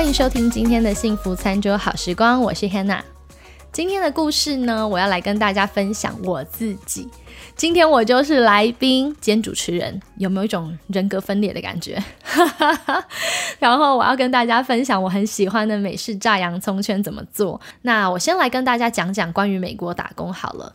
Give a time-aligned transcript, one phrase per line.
[0.00, 3.02] 欢迎收听今天的幸福餐桌好时光，我是 Hannah。
[3.70, 7.06] 今天的故事呢，我要来跟大家分享我自己。
[7.54, 12.02] 今天我就是来宾兼主持人，有没有一种人格分裂的感觉？
[13.60, 17.60] 然后我要跟大家分享我很喜欢的美式炸洋葱圈怎么做。
[17.82, 20.72] 那我先来跟大家讲讲关于美国打工好了。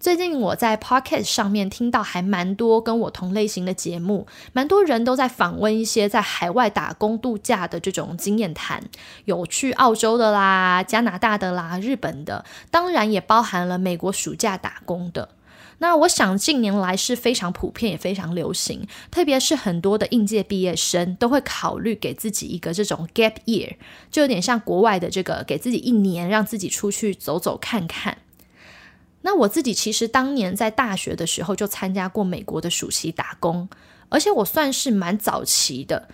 [0.00, 8.84] 最近我在 Pocket 上面听到还蛮多跟我同类型的节目，蛮多人都在访问一些在海外打工度假的这种经验谈，
[9.24, 15.30] 有去澳洲的啦、加拿大的啦、日本的，当然也包含了美国暑假打工的。
[15.78, 23.74] 那我想近年来是非常普遍也非常流行，特别是很多的应届毕业生都会考虑给自己一个这种 gap year，
[24.12, 28.18] 就有点像国外的这个给自己一年，让自己出去走走看看。
[29.22, 33.68] 那我自己其实当年在大学的时候就参加过美国的暑期打工，
[34.08, 36.08] 而且我算是蛮早期的，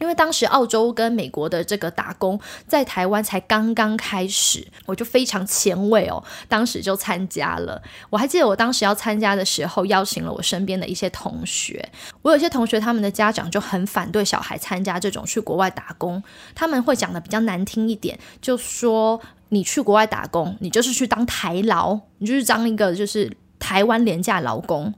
[0.00, 7.80] 因为当时澳洲跟美国的这个打工在台湾才刚刚开始，我就非常前卫哦，当时就参加了。
[8.10, 11.88] 我还记得我当时要参加的时候，邀请了我身边的一些同学，
[12.22, 16.22] 我有些同学他们的家长就很反对小孩参加这种去国外打工，
[16.54, 19.20] 他们会讲的比较难听一点，就说。
[19.52, 24.94] 你去国外打工，你就是去当台劳，你就是当一个就是台湾廉价劳工。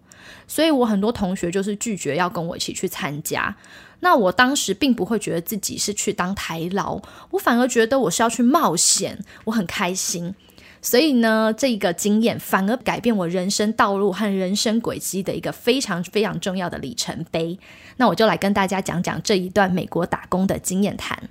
[0.46, 3.56] 所以我很多同学就是拒绝要跟我一起去参加。
[4.04, 7.00] 那我当时并不会觉得自己是去当台劳，
[7.30, 10.34] 我反而觉得我是要去冒险，我很开心。
[10.80, 17.56] 所以呢，这个经验反而改变我人生道路和人生轨迹的一个非常非常重要的里程碑。
[17.98, 21.30] 那我就来跟大家讲讲这一段美国打工的经验谈。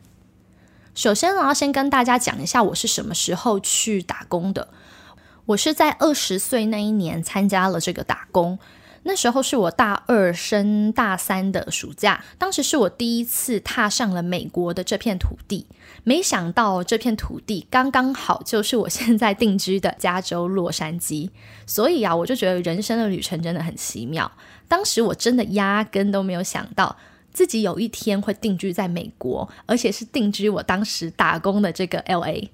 [0.95, 4.69] 首先，我要先跟大家讲一下我是什么时候去打工的。
[5.47, 8.57] 我是在二十岁那一年参加了这个打工，
[9.03, 15.65] 那时候是我大二升大三的暑假，当时是我第一次踏上了美国的这片土地。
[16.03, 21.29] 没想到这片土地刚刚好就是我现在定居的加州洛杉矶，
[21.65, 24.31] 所以啊，我就觉得人生的旅程真的很奇妙。
[24.67, 26.95] 当时我真的压根都没有想到。
[27.33, 32.51] 自己有一天会定居在美国，而且是定居我当时打工的这个 L A。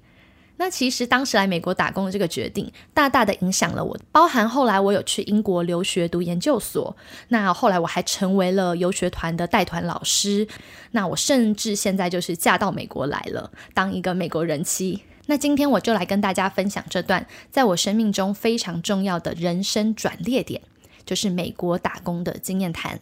[0.58, 6.94] 那其实当时来美国打工的这个决定，大大的影响了我，包含后来我有去英国留学读研究所。
[7.28, 10.46] 那后来我还成为了游学团的带团老师。
[10.90, 15.02] 那我甚至现在就是嫁到美国来了，当一个美国人妻。
[15.26, 20.60] 那今天我就来跟大家分享这段在我生命中非常重要的人生转捩点，
[21.06, 22.98] 就是美国打工的经验谈。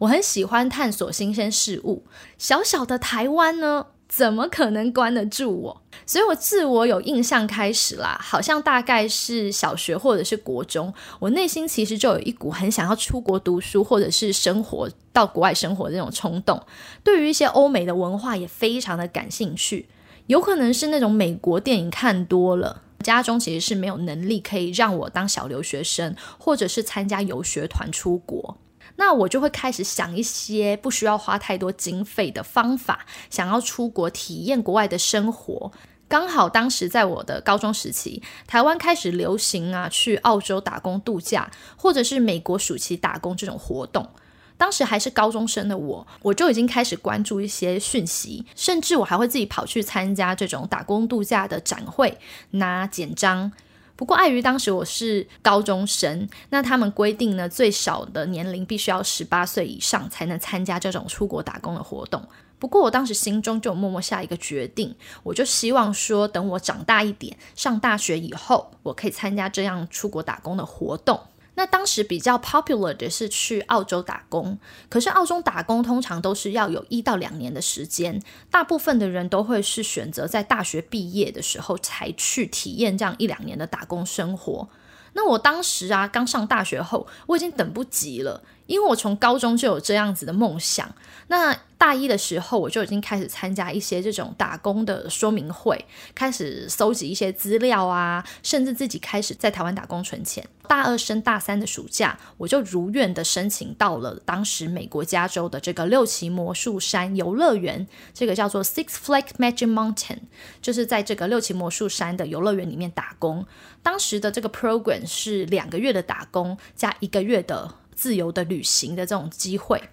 [0.00, 2.04] 我很喜欢探索新鲜事物，
[2.36, 5.82] 小小的台湾呢，怎么可能关得住我？
[6.04, 16.60] 所以我自我有印象开始啦，好像大概是小学或者是国中，我内心其实就有一股很想要出国读书或者是生活到国外生活的那种冲动，
[17.04, 19.88] 对于一些欧美的文化也非常的感兴趣，
[20.26, 28.58] 有可能是那种美国电影看多了，家中其实是没有能力可以让我当小留学生，或者是参加游学团出国。
[28.96, 35.72] 那我就会开始想一些不需要花太多经费的方法，想要出国体验国外的生活。
[36.08, 44.08] 刚好当时在我的高中时期，台湾开始流行啊去澳洲打工度假，或者是美国暑期打工这种活动。
[44.56, 52.18] 当时还是高中生的我，我就已经开始关注一些讯息，甚至我还会自己跑去参加这种打工度假的展会，
[52.50, 53.52] 拿简章。
[54.00, 62.26] 不过，碍于当时我是高中生，那他们规定呢，最少的年龄必须要十八岁以上才能参加这种出国打工的活动。
[62.58, 71.20] 不过，我当时心中就默默下一个决定，我就希望说，等我长大一点，上大学以后，我可以参加这样出国打工的活动。
[71.60, 78.18] 那当时比较 popular 的是去澳洲打工，可是澳洲打工通常都是要有一到两年的时间，
[78.50, 84.70] 大部分的人都会是选择在大学毕业的时候才去体验这样一两年的打工生活。
[85.12, 90.94] 那我当时啊，刚上大学后，我已经等不及了，因为我从高中就有这样子的梦想。
[91.26, 95.84] 那大一的时候，我就已经开始参加一些这种打工的说明会，
[96.14, 100.46] 开始搜集一些资料啊，甚至自己开始在台湾打工存钱。
[100.68, 110.18] 大二升大三的暑假，我就如愿的申请到了当时美国加州的这个六旗魔术山游乐园，这个叫做 Six Flags Magic Mountain，
[110.62, 113.44] 就是在这个六旗魔术山的游乐园里面打工。
[113.82, 119.90] 当时的这个 program 是两个月的打工加一个月的自由的旅行的这种机会。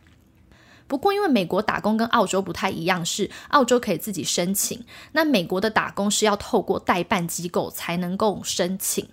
[0.87, 9.05] 不过，因为美国打工跟澳洲不太一样，是澳洲可以自己申请，那美国的打工是要透过代办机构才能够申请。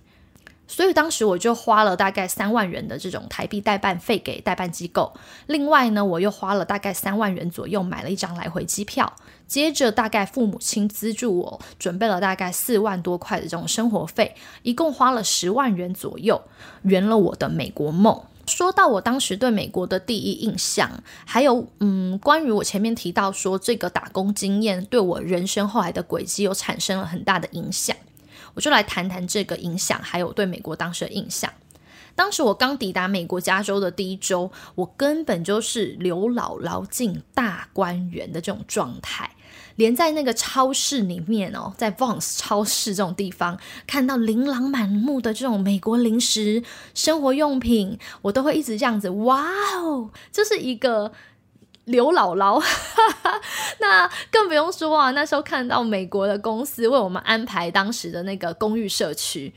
[0.67, 5.13] 所以当时我就花了大概三万元的这种台币代办费给代办机构，
[5.47, 9.13] 另外呢，我又花了大概三万元左右买了一张来回机票，
[9.45, 14.33] 接着大概父母亲资助我准备了大概四万多块的这种生活费，
[14.63, 16.41] 一共花了十万元左右，
[16.83, 18.23] 圆了我的美国梦。
[18.47, 20.89] 说到我当时对美国的第一印象，
[21.25, 27.95] 还有嗯，关于我前面提到说这个打工经验对我人生后来的轨迹有产生了很大的影响。
[28.53, 31.51] 我就来谈谈这个影响，还有对美国当时的印象。
[32.15, 39.29] 当时我刚抵达美国加州的第一周，我根本就是刘姥姥进大观园的这种状态，
[39.75, 46.63] 连在那个超市里面哦，在 Vons 超市这种地方看到琳琅满目的这种美国零食、
[46.93, 49.45] 生活用品，我都会一直这样子，哇
[49.77, 51.11] 哦，就是一个。
[51.85, 52.59] 刘姥姥，
[53.77, 55.11] 那更不用说啊！
[55.11, 59.53] 那时候看到美国的公司为我们安排当时的那个公寓社区，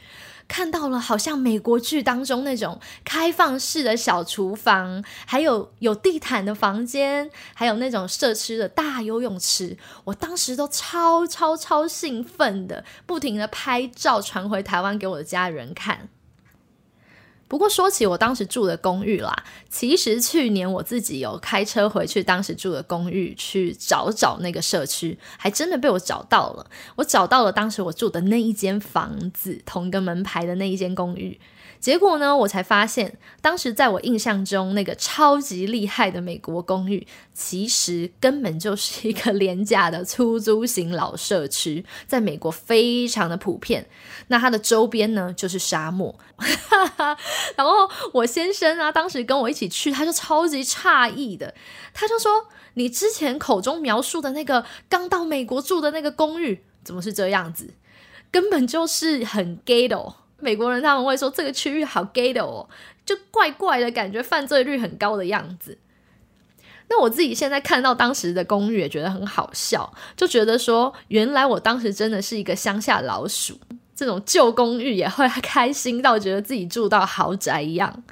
[0.48, 16.08] 看到了好像美国剧当中那种开放式的小厨房，还有有地毯的房间，还有那种社区的大游泳池，我当时都超超超兴奋的，不停的拍照传回台湾给我的家人看。
[17.48, 19.34] 不过说起我当时住的公寓啦，
[19.70, 26.70] 其实去年我自己有开车回去当时住的公寓去找找那个社区，还真的被我找到了。
[26.96, 31.40] 我找到了当时我住的那一间房子，同一个门牌的那一间公寓。
[31.80, 43.88] 结果呢，我才发现，当时在我印象中，那个超级厉害的美国公寓，其实根本就是一个廉价的出租型老社区，在美国非常的普遍。
[44.26, 46.18] 那它的周边呢，就是沙漠。
[47.56, 51.54] 然后我先生啊，当时跟我一起去，他就超级诧异的，
[51.94, 57.74] 他就说：“你之前口中描述的那个刚到美国住的那个公寓，怎么是这样子？
[58.30, 62.68] 根本就是很 gay 的哦。”美国人他们会说这个区域好 gay 的哦，
[63.04, 65.78] 就怪怪的感觉，犯罪率很高的样子。
[66.90, 73.58] 那我自己现在看到当时的公寓也觉得很好笑，就觉得说原来我当时真的是一个乡下老鼠，
[73.94, 78.02] 这种旧公寓也会开心到觉得自己住到豪宅一样。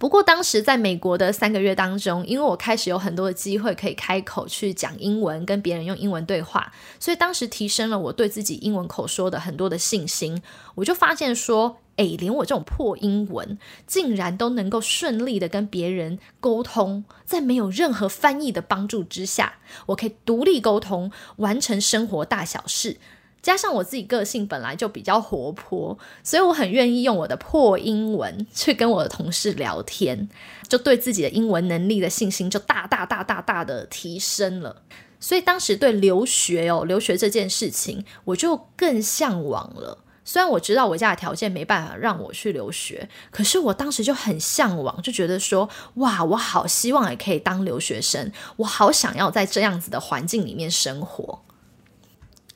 [0.00, 10.40] 不过当时在美国的三个月当中，因为我开始有很多的机会可以开口去讲英文，跟别人用英文对话，所以当时提升了我对自己英文口说的很多的信心。
[10.76, 19.58] 我就发现说，诶，连我这种破英文，竟然都能够顺利的跟别人沟通，在没有任何翻译的帮助之下，
[19.88, 22.96] 我可以独立沟通，完成生活大小事。
[23.42, 30.28] 加上我自己个性本来就比较活泼，所以我很愿意用我的破英文去跟我的同事聊天，
[30.68, 34.82] 就对自己的英文能力的信心就大大大大大的提升了。
[35.18, 39.98] 所以当时对留学哦，留学这件事情，我就更向往了。
[40.24, 51.42] 虽然我知道我家的条件没办法让我去留学，可是我当时就很向往，就觉得说，哇，我好希望也可以当留学生，我好想要在这样子的环境里面生活。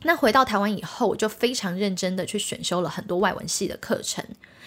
[0.07, 4.25] 那回到台湾以后，我就非常认真的去选修了很多外文系的课程，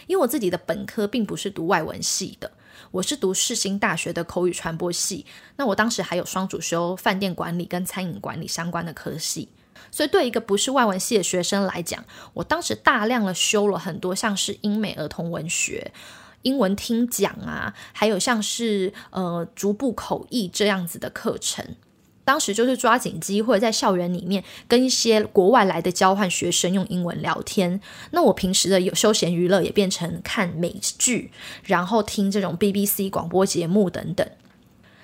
[0.07, 2.51] 因为我自己的本科并不是读外文系的，
[2.91, 5.25] 我是读世新大学的口语传播系。
[5.55, 9.49] 那我当时还有双主修饭店管理跟餐饮管理相关的科系，
[9.91, 12.03] 所以对一个不是外文系的学生来讲，
[12.33, 15.91] 我当时大量的修了很多像是英美儿童文学、
[16.41, 21.75] 英文听讲啊，还有像是呃逐步口译这样子的课程。
[22.27, 27.79] 当时就是抓紧机会，在校园里面跟一些国外来的交换学生用英文聊天。
[28.11, 31.31] 那我平时的有休闲娱乐也变成看美剧，
[31.63, 34.29] 然后听这种 BBC 广播节目等等。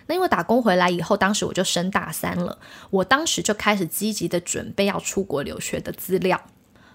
[0.08, 2.58] 那因为打工回来以后，当时我就升大三了，
[2.90, 6.42] 我当时就开始积极的准备要出国留学的资料。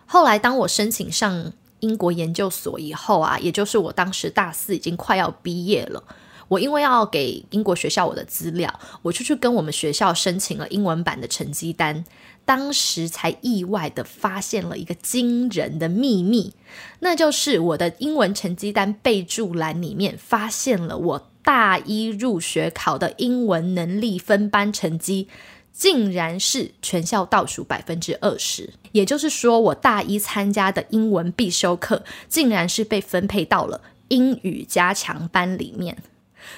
[0.04, 6.04] 后来当我申请上英国研究所以后啊，也就是我当时大四已经快要毕业了。
[6.49, 12.05] 我因为要给英国学校我的资料，我就去跟我们学校申请了英文版的成绩单。
[12.45, 16.55] 当时才意外的发现了一个惊人的秘密，
[17.00, 25.28] 那就是我的英文成绩单备注栏里面发现了我大一入学考的英文能力分班成绩，
[25.75, 28.73] 竟然是全校倒数百分之二十。
[28.93, 35.99] 也就是说，我大一参加的英文必修课，竟然是被分配到了英语加强班里面。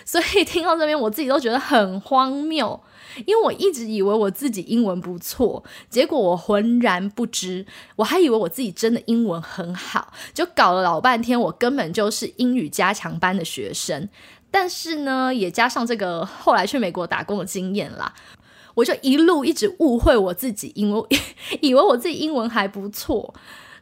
[0.05, 2.81] 所以听到这边，我自己都觉得很荒谬，
[3.27, 7.67] 因为我一直以为我自己英文不错，结果我浑然不知，
[7.97, 14.09] 我还以为我自己真的英文很好，就搞了老半天，我根本就是英语加强班的学生。
[14.51, 18.13] 但是呢，也加上这个后来去美国打工的经验啦，
[18.75, 21.09] 我就一路一直误会我自己，因为
[21.63, 23.33] 以为我自己英文还不错。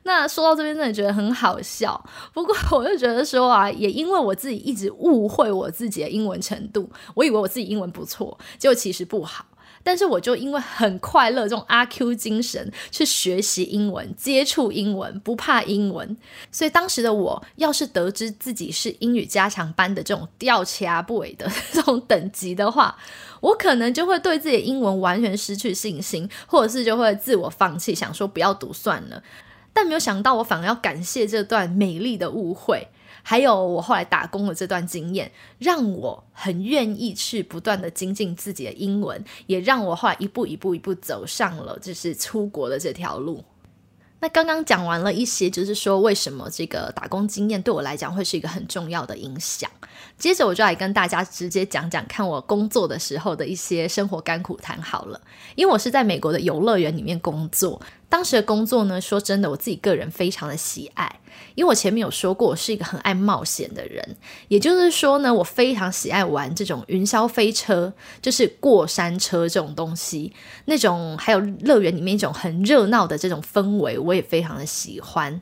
[0.04, 2.02] 那说到这边，真的觉得很好笑。
[2.32, 9.44] 不过 我就觉得说啊，也因为我自己一直误会我自己的英文程度，我以为我自己英文不错，结果其实不好。
[9.84, 16.16] 但是我就因为很快乐这种阿 Q 精神去学习英文、接触英文、不怕英文，
[16.50, 22.98] 所以当时的我要是得知自己是英语加强班的这种吊卡不尾的 这种等级的话，
[23.40, 29.22] 我可能就会对自己的英文完全失去信心，或者是就会自我放弃，想说不要读算了。
[29.78, 32.88] 但没有想到，我反而要感谢这段美丽的误会。
[33.22, 35.30] 还有我后来打工的这段经验，
[35.60, 43.44] 让我很愿意去不断的精进自己的英文，也让我后来一步一步一步走上了就是出国的这条路。
[44.20, 49.70] 那刚刚讲完了一些，就是说为什么这个打工经验对我来讲会是一个很重要的影响。
[50.16, 55.20] 接着我就来跟大家直接讲讲看我工作的时候的一些生活甘苦谈好了。
[55.54, 61.20] 因为我是在美国的游乐园里面工作，当时的工作呢，说真的，我自己个人非常的喜爱。
[61.54, 64.16] 因为我前面有说过，我是一个很爱冒险的人，
[64.48, 70.32] 也就是说呢，我非常喜爱玩这种云霄飞车，就是过山车这种东西，
[70.64, 75.40] 那种还有乐园里面一种很热闹的这种氛围，我也非常的喜欢。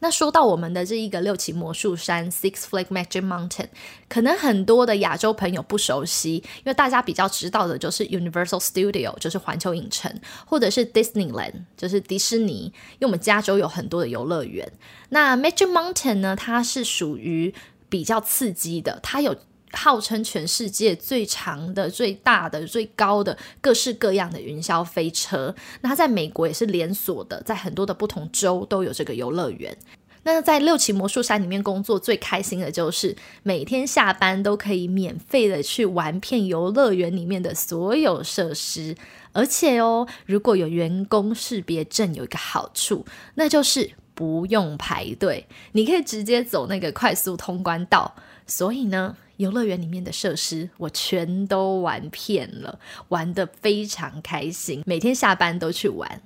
[0.00, 3.68] 那说到我们的这一个六旗魔术山 （Six Flag Magic Mountain），
[4.08, 10.12] 可能很多的亚洲朋友不熟悉，因为大家比较知道的就是 Universal Studio，就是环球影城，
[10.46, 12.72] 或者是 Disneyland，就是迪士尼。
[12.98, 14.70] 因为我们加州有很多的游乐园。
[15.08, 17.54] 那 Magic Mountain 呢，它是属于
[17.88, 19.36] 比较刺激的，它有。
[19.72, 29.76] 号称全世界最长的、最大的、最高的各式各样的云霄飞车，那它在美国也是连锁的，在很多的不同州都有这个游乐园。
[30.24, 38.94] 那在六旗魔术山里面工作最开心的就是每天下班都可以免费的去玩遍游乐园里面的所有设施，
[39.32, 43.06] 而且哦，如果有员工识别证，有一个好处，
[43.36, 48.14] 那就是不用排队，你可以直接走那个快速通关道。
[48.48, 49.16] 所以呢。
[49.38, 56.20] 游乐园里面的设施我全都玩遍了，玩的非常开心，每天下班都去玩。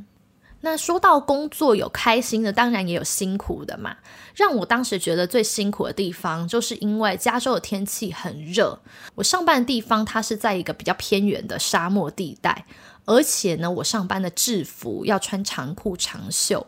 [0.63, 3.99] 那说到工作有开心的，当然也有辛苦的嘛。
[4.35, 8.81] 让我当时觉得最辛苦的地方，就是因为加州的天气很热，
[9.17, 12.65] 我上班的地方它是在一个比较偏远的沙漠地带，
[13.05, 16.67] 而且呢，我上班的制服要穿长裤长袖。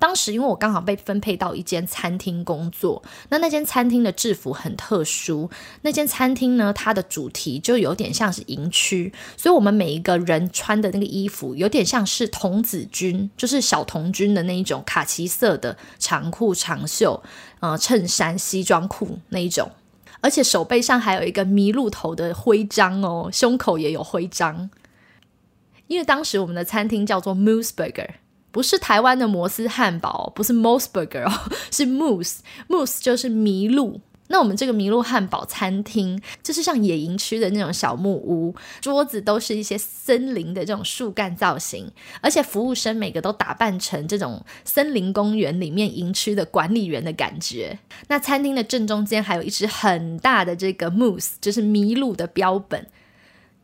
[0.00, 5.48] 当时因为我刚好被分配到一间餐厅工作，那那间餐厅的制服很特殊。
[5.82, 17.22] 那间餐厅呢，它的主题就有点像是营区，所以我们每一个人穿的那个衣服有点像是童子军，就是小童军的那一种卡其色的长裤长袖，
[17.60, 19.70] 呃，衬衫西装裤那一种，
[20.20, 24.70] 而且手背上还有一个麋鹿头的徽章哦，胸口也有徽章。
[25.86, 28.08] 因为当时我们的餐厅叫做 Moose Burger。
[28.50, 31.30] 不是台湾的摩斯汉堡，不是 Mos Burger，
[31.70, 34.00] 是 Moose，Moose 就是麋鹿。
[34.32, 41.90] 那我们这个麋鹿汉堡餐厅，就是像野营区的那种小木屋，桌子都是一些森林的这种树干造型，
[42.20, 47.76] 而且服务生每个都打扮成这种森林公园里面营区的管理员的感觉。
[48.06, 52.86] 那餐厅的正中间还有一只很大的这个 Moose，就是麋鹿的标本。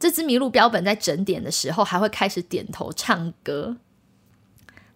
[0.00, 3.76] 这只麋鹿标本在整点的时候还会开始点头唱歌。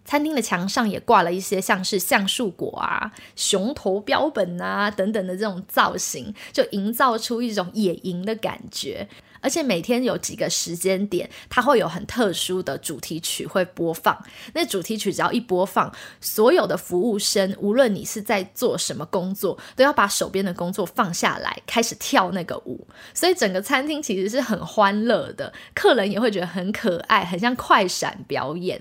[0.03, 9.07] 餐厅的墙上也挂了一些像是橡树果啊、熊头标本啊等等的这种造型，就营造出一种野营的感觉。
[9.43, 14.15] 而且每天有几个时间点，它会有很特殊的主题曲会播放。
[14.53, 22.87] 那主题曲只要一播放，所有的服务生，无论你是在做什么工作，都要把手边的工作放下来，开始跳那个舞。
[23.15, 28.79] 所以整个餐厅其实是很欢乐的，客人也会觉得很可爱，很像快闪表演。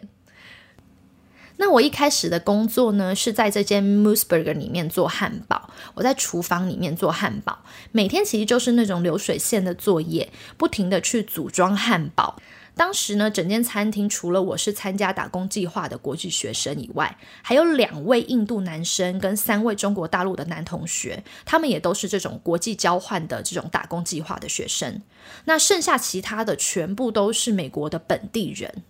[1.60, 5.68] 那我一开始的工作呢，是在这间 Moose Burger 里面做汉堡。
[5.92, 7.58] 我在厨房里面做汉堡，
[7.92, 12.40] 每天其实就是那种流水线的作业，不停的去组装汉堡。
[12.74, 25.02] 当时呢，整间餐厅除了我是参加打工计划的国际学生以外，还有两位印度男生跟三位中国大陆的男同学，他们也都是这种国际交换的这种打工计划的学生。
[25.44, 28.82] 那剩下其他的全部都是美国的本地人。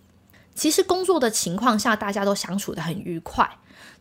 [0.53, 3.49] 其实工作的情况下，大家都相处的很愉快，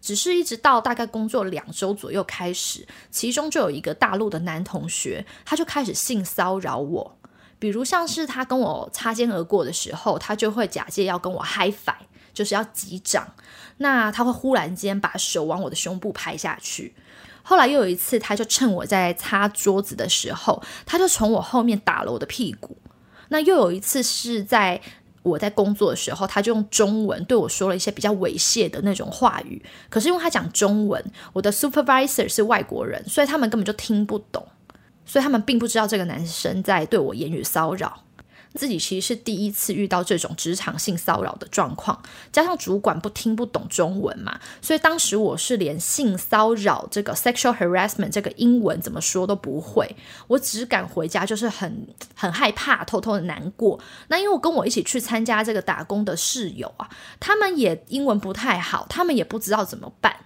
[0.01, 7.17] 只是一直到大概工作两周左右开始，其中就有一个大陆的男同学，他就开始性骚扰我，
[7.59, 11.95] 比如像是他跟我擦肩而过的时候，他就会假借要跟我 high five，
[12.35, 13.33] 就是要击掌，
[13.79, 16.95] 那他会忽然间把手往我的胸部拍下去，
[17.43, 22.77] 后来又有一次，他就趁我在擦桌子的时候，他就从我后面打了我的屁股，
[23.29, 24.83] 那又有一次是在。
[25.23, 29.63] 我在工作的时候，他就用中文对我说了一些比较猥亵的那种话语。
[29.89, 34.47] 可是因为他讲中文，我的 supervisor 是外国人，所以他们根本就听不懂，
[35.05, 38.03] 所以他们并不知道这个男生在对我言语骚扰。
[38.55, 42.03] 自己其实是第一次遇到这种职场性骚扰的状况，
[42.33, 53.79] 加上主管不听不懂中文嘛，所以当时我是连性骚扰这个 sexual harassment 这个英文怎么说都不会，我只敢回家，就是很很害怕，偷偷的难过。
[54.09, 56.91] 那因为我跟我一起去参加这个打工的室友啊，
[57.21, 60.17] 他们也英文不太好，他们也不知道怎么办。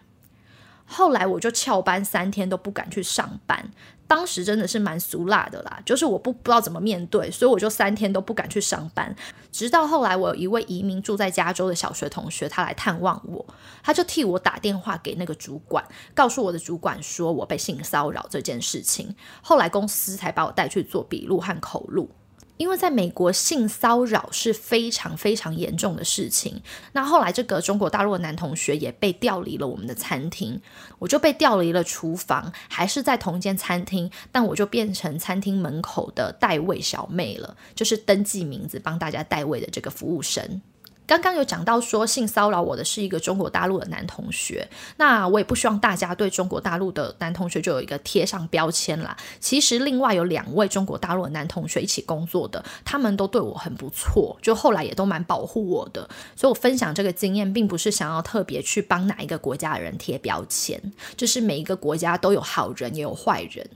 [0.87, 3.71] 后来我就翘班三天都不敢去上班。
[4.07, 9.15] 当时真的是蛮俗辣的啦，就是我不不知道怎么面对，所以我就三天都不敢去上班。
[9.51, 13.45] 直到后来，我有一位移民住在加州的小学同学，他来探望我，
[13.83, 15.85] 他就替我打电话给那个主管，
[16.15, 19.15] 告诉我的主管说我被性骚扰这件事情。
[19.43, 22.11] 后来公司才把我带去做笔录和口录。
[22.57, 26.63] 因为在美国，性骚扰是非常非常严重的事情。
[26.93, 30.61] 那后来，这个中国大陆的男同学也被调离了我们的餐厅，
[30.99, 40.63] 我就被调离了厨房，还是在同一间餐厅，但我就变成餐厅门口的代位小妹了，就是登记名字帮大家代位的这个服务生。
[41.07, 49.17] 刚刚有讲到说性骚扰我的是一个中国大陆的男同学，那我也不希望大家对中国大陆的男同学就有一个贴上标签啦。
[49.39, 56.09] 其实另外有两位中国大陆的男同学一起工作的，他们都对我很不错，就后来也都蛮保护我的。
[56.35, 60.81] 所以我分享这个经验，并不是想要特别去帮哪一个国家的人贴标签，
[61.17, 63.69] 就是每一个国家都有好人也有坏人。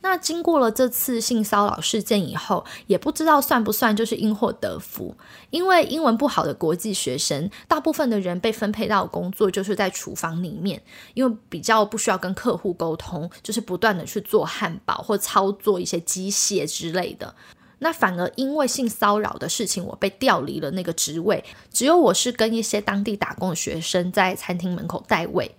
[0.00, 5.16] 那经过了这次性骚扰事件以后，也不知道算不算就是因祸得福。
[5.50, 10.80] 因为英文不好的国际学生，大部分的人被分配到工作就是在厨房里面，
[11.14, 17.34] 因为比较不需要跟客户沟通，就是不断的去做汉堡或操作一些机械之类的。
[17.80, 25.54] 那反而因为性骚扰的事情，我被调离了那个职位，只有我是跟一些当地打工的学生在餐厅门口代位。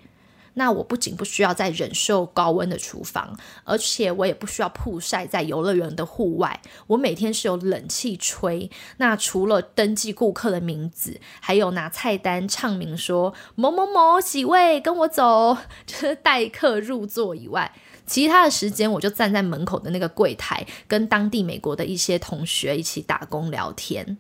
[0.60, 6.62] 那我不仅不需要再忍受高温的厨房，而且我也不需要曝晒在游乐园的户外。
[6.88, 8.70] 我每天是有冷气吹。
[8.98, 17.74] 那除了登记顾客的名字，还有拿菜单唱名说某某某几位跟我走，就是待客入座以外，
[18.06, 24.18] 其他的时间我就站在门口的那个柜台，跟当地美国的一些同学一起打工聊天。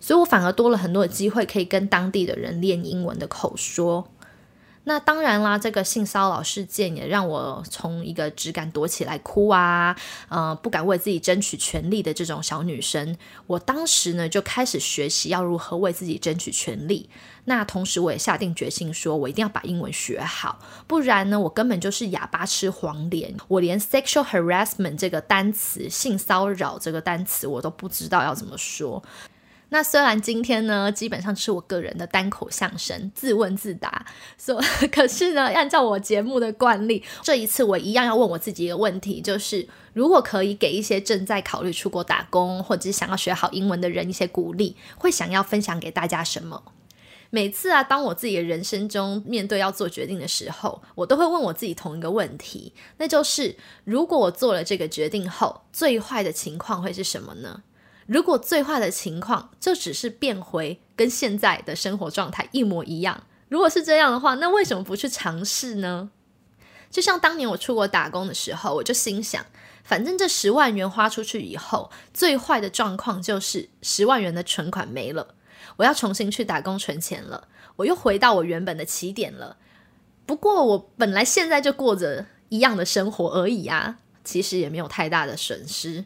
[0.00, 4.08] 所以我反而多了很多的机会，可以跟当地的人练英文的口说。
[4.84, 9.96] 那当然啦，这个性骚扰事件也让我从一个只敢躲起来哭啊，
[10.28, 13.16] 呃，不敢为自己争取权利的这种小女生，
[13.46, 17.08] 我当时呢就开始学习要如何为自己争取权利。
[17.44, 29.02] 那同时，我也下定决心说，我一定要把英文学好，不然呢，我根本就是哑巴吃黄连，我连 sexual harassment 这个单词，性骚扰这个单词，我都不知道要怎么说。
[29.72, 34.04] 那虽然今天呢，基本上是我个人的单口相声，自问自答，
[34.36, 46.62] 所 可是呢，按照我节目的惯例，这一次我一样要问我自己一个问题，就是如果可以给一些正在考虑出国打工或者是想要学好英文的人一些鼓励，会想要分享给大家什么？
[47.30, 57.62] 每次啊，当我自己的人生中面对要做决定的时候，我都会问我自己同一个问题，那就是如果我做了这个决定后，最坏的情况会是什么呢？
[58.06, 66.10] 如果最坏的情况就只是变回跟现在的生活状态一模一样，如果是这样的话，那为什么不去尝试呢？
[66.90, 69.46] 就像当年我出国打工的时候，我就心想，
[69.82, 75.34] 反正这十万元花出去以后，最坏的状况就是十万元的存款没了，
[75.76, 79.56] 我要重新去打工存钱了，我又回到我原本的起点了。
[80.26, 86.04] 不过我本来现在就过着一样的生活而已啊，其实也没有太大的损失。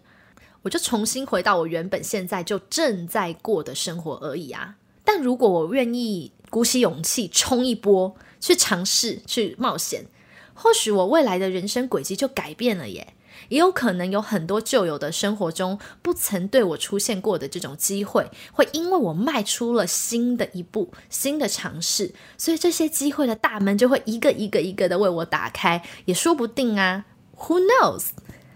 [0.67, 4.75] 我就重新回到我原本现在就正在过的生活而已啊！
[5.05, 10.07] 但如果我愿意鼓起勇气冲一波，去尝试去冒险，
[10.55, 13.15] 或许我未来的人生轨迹就改变了耶！
[13.49, 27.05] 也有可能有很多旧有的生活中不曾对我出现过的这种机会，会因为我迈出了新的一步、新的尝试，所以这些机会的大门就会一个一个一个的为我打开，也说不定啊
[27.39, 28.07] ！Who knows？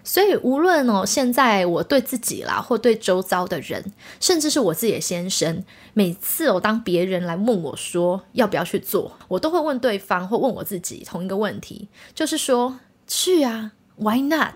[0.02, 5.62] 所以，无论哦，现在我对自己啦，或对周遭的人，甚至是我自己的先生，
[5.94, 14.54] 每次哦，当别人来问我说要不要去做，我都会问对方或问我自己同一个问题，就是说去啊，Why not？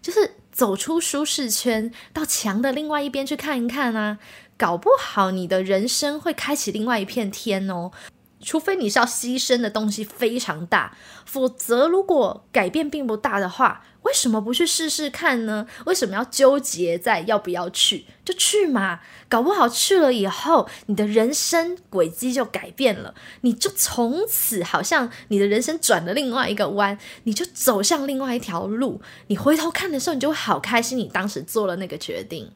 [0.00, 4.18] 就是走出舒适圈，到墙的另外一边去看一看啊，
[4.56, 7.90] 搞不好你的人生会开启另外一片天哦。
[8.40, 15.66] 除非你是要牺牲的东西非常大，否则如果改变并不大的话，为什么不去试试看呢？
[15.86, 18.04] 为什么要纠结在要不要去？
[18.24, 29.00] 就去嘛，搞不好去了以后，你的人生轨迹就改变了，你就从此好像你的人生转了另外一个弯，你就走向另外一条路。
[29.26, 32.52] 你回头看的时候，你就会好开心，你当时做了那个决定。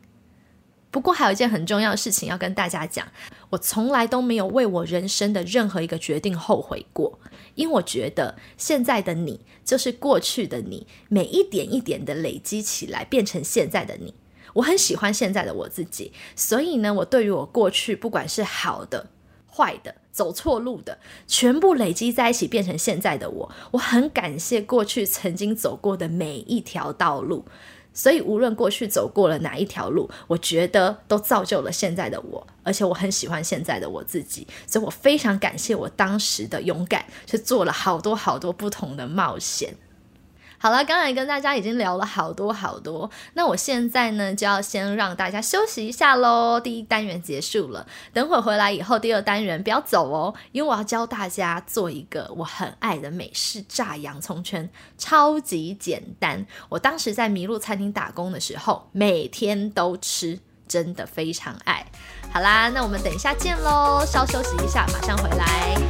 [0.90, 3.06] 不过还有一件很重要的事情要跟大家讲，
[3.50, 7.18] 我从来都没有为我人生的任何一个决定后悔过，
[7.54, 14.14] 因为我觉得现在的你就是过去的你，每一点一点的累积起来变成现在的你。
[14.54, 19.10] 我很喜欢现在的我自己，所以呢，我对于我过去不管是好的、
[19.48, 20.98] 坏的、走错路的，
[21.28, 27.44] 全部累积在一起变成现在的我，我很感谢过去曾经走过的每一条道路。
[27.92, 39.74] 所以，无论过去走过了哪一条路，我觉得都造就了现在的我，而且我很喜欢现在的我自己，所以我非常感谢我当时的勇敢，去做了好多好多不同的冒险。
[40.62, 46.60] 好了，刚才跟大家已经聊了好多好多，那我现在呢就要先让大家休息一下喽。
[46.60, 54.68] 第一单元结束了，等会回来以后，第二单元不要走哦，因为我要教大家做一个我很爱的美式炸洋葱圈，
[54.98, 56.46] 超级简单。
[56.68, 61.86] 我当时在麋鹿餐厅打工的时候，每天都吃，真的非常爱。
[62.30, 65.89] 好啦，那我们等一下见喽，稍休息一下，马上回来。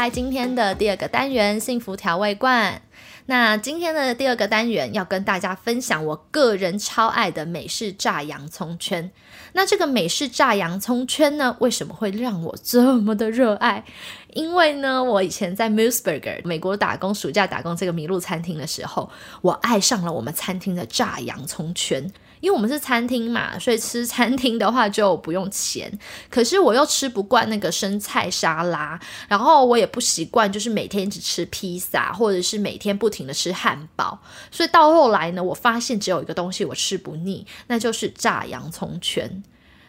[0.00, 2.80] 来今天的第二个单元幸福调味罐。
[3.26, 9.10] 那今天的第二个单元要跟大家分享我个人超爱的美式炸洋葱圈。
[9.52, 13.84] 那这个美式炸洋葱圈呢，为什么会让我这么的热爱？
[14.32, 19.10] 因为呢，我以前在 Museburger 美国打工，暑假打工这个麋鹿餐厅的时候，
[19.42, 22.10] 我爱上了我们餐厅的炸洋葱圈。
[22.40, 25.98] 因为我们是餐厅嘛，所以吃餐厅的话就不用钱。
[26.28, 28.98] 可是我又吃不惯那个生菜沙拉，
[29.28, 34.18] 然后我也不习惯，就是每天只吃披萨，或者是每天不停的吃汉堡。
[34.50, 39.42] 所以到后来呢，我发现只有一个东西我吃不腻，那就是炸洋葱圈。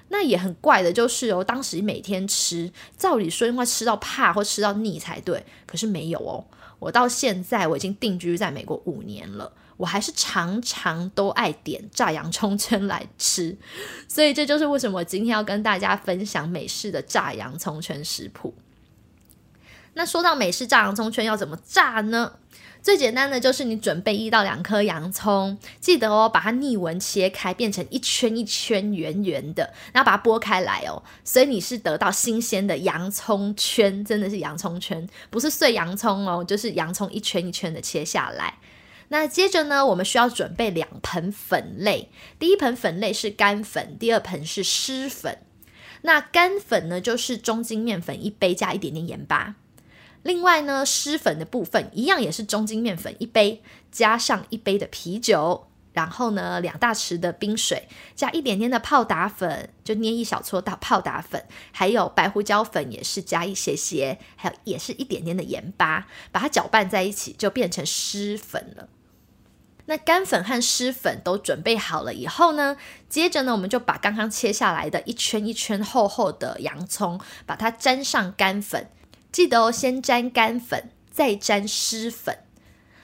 [0.09, 6.43] 那也很怪的，就是哦，当时每天吃，照理说应该吃到怕或吃到腻才对，可是没有哦。
[6.79, 9.53] 我到现在我已经定居在美国五年了。
[9.77, 13.57] 我还是常常都爱点炸洋葱圈来吃，
[14.07, 18.53] 所以这就是为什么我今天要跟大家分享美式的炸洋葱圈食谱。
[19.93, 22.33] 那说到美式炸洋葱圈要怎么炸呢？
[22.81, 31.03] 最简单的就是你准备一到两颗洋葱，记得哦，把它逆纹切开，变成一圈一圈圆圆的，然后把它剥开来哦。
[31.23, 38.57] 所以你是得到新鲜的洋葱圈，真的是洋葱圈，不是碎洋葱哦，就是洋葱一圈一圈的切下来。
[39.11, 42.09] 那接着呢，我们需要准备两盆粉类。
[42.39, 45.39] 第一盆粉类是干粉，第二盆是湿粉。
[46.03, 49.55] 那干粉呢，就是中筋面粉一杯加一点点盐巴。
[50.23, 68.87] 另外呢，湿粉的部分一样也是中筋面粉一杯加上一杯的啤酒，然后呢，两大匙的冰水加一点点的泡打粉，就捏一小撮到泡打粉，还有白胡椒粉也是加一些些，还有也是一点点的盐巴，把它搅拌在一起，就变成湿粉了。
[69.85, 72.77] 那干粉和湿粉都准备好了以后呢，
[73.09, 78.89] 接着呢，我们就把刚刚切下来的一圈一圈厚厚的洋葱，把它沾上干粉。
[79.31, 82.37] 记得哦，先沾干粉，再沾湿粉。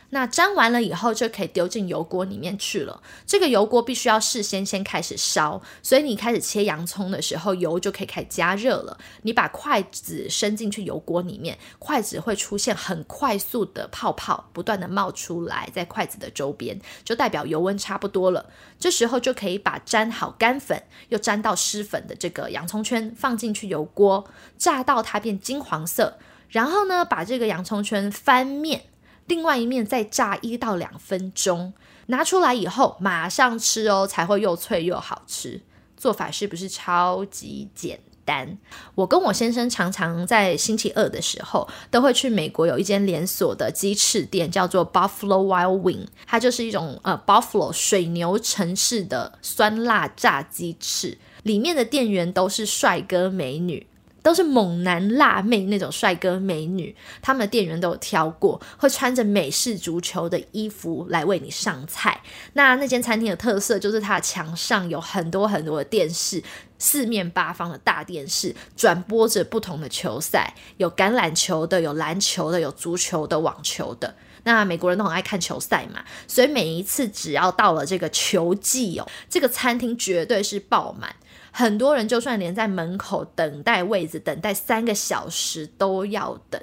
[0.09, 3.03] 那粘完了以后，就可以丢进油锅里面去了。
[3.25, 8.97] 这个油锅必须要事先先开始烧，所以你开始切洋葱的时候，油就可以开始加热了。
[9.23, 18.45] 你把筷子伸进去油锅里面，筷子会出现很快速的泡泡，不断的冒出来，在筷子的周边，就代表油温差不多了。
[18.79, 24.25] 这时候就可以把沾好干粉又沾到湿粉的这个洋葱圈放进去油锅，
[24.57, 26.17] 炸到它变金黄色，
[26.47, 28.83] 然后呢，把这个洋葱圈翻面。
[29.27, 31.73] 另外一面再炸一到两分钟，
[32.07, 35.61] 拿出来以后马上吃哦，才会又脆又好吃。
[35.95, 38.57] 做法是不是超级简单？
[38.95, 53.87] 我跟我先生常常在星期二的时候都会去美国有一间连锁的鸡翅店，叫做 Buffalo Wild Wing，它就是一种呃 Buffalo 水牛城市的酸辣炸鸡翅，里面的店员都是帅哥美女。
[54.27, 62.21] 都是猛男辣妹那种帅哥美女，他们的店员都有挑过，会穿着美式足球的衣服来为你上菜。
[62.51, 66.43] 那那间餐厅的特色就是它的墙上有很多很多的电视，
[66.77, 74.13] 四面八方的大电视转播着不同的球赛，有橄榄球的，有篮球的，有足球的，网球的。
[74.47, 81.13] 那美国人都很爱看球赛嘛，所以每一次只要到了这个球季哦，这个餐厅绝对是爆满，
[81.51, 86.61] 很多人就算连在门口等待位子，等待三个小时都要等。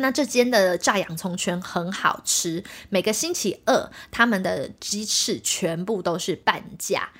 [0.00, 7.10] 那这间的炸洋葱圈很好吃，每个星期二他们的鸡翅全部都是半价。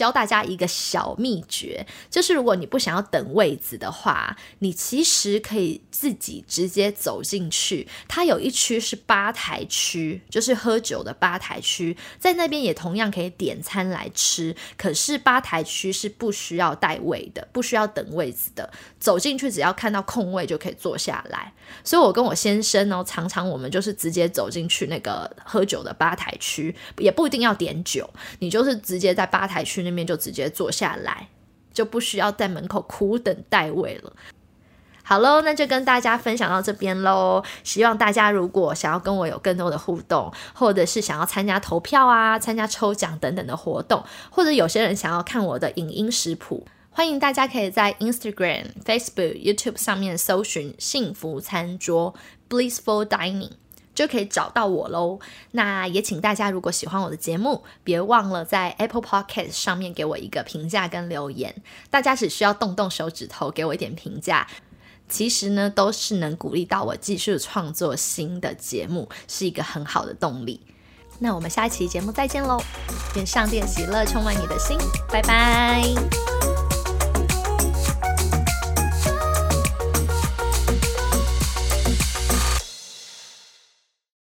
[0.00, 7.86] 教大家一个小秘诀，就是如果你不想要等位子的话，你其实可以自己直接走进去。
[8.08, 14.56] 它有一区是吧台区，就是喝酒的吧台区，在那边也同样可以点餐来吃。
[14.78, 21.52] 可是吧台区是不需要带位的，不需要等位子的，走进去只要看到空位就可以坐下来。
[21.84, 28.08] 所以我跟我先生呢，常常我们就是直接走进去那个喝酒的吧台区，也不一定要点酒，
[28.38, 29.89] 你就是直接在吧台区那。
[29.92, 31.28] 面就直接坐下来，
[31.72, 34.12] 就不需要在门口苦等待位了。
[35.02, 37.42] 好喽，那就跟大家分享到这边喽。
[37.64, 52.14] 希望大家如果想要跟我有更多的互动，或者是想要参加投票啊、参加抽奖等等的活动，或者有些人想要看我的影音食谱，欢迎大家可以在 Instagram、Facebook、YouTube 上面搜寻“幸福餐桌
[52.48, 53.50] ”（Blissful Dining）。
[54.00, 55.18] 就可以找到我喽。
[55.50, 61.54] 那也请大家，如果喜欢我的节目，别忘了在 Apple Podcast 上面给我一个评价跟留言。
[61.90, 64.46] 大家只需要动动手指头给我一点评价，
[65.06, 70.62] 其实呢都是能鼓励到我继续创作新的节目，是一个很好的动力。
[71.18, 72.58] 那我们下一期节目再见喽！
[73.16, 74.78] 愿上帝喜乐充满你的心，
[75.10, 76.69] 拜拜。